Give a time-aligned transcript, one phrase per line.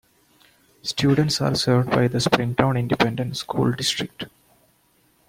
[0.81, 4.25] Students are served by the Springtown Independent School District.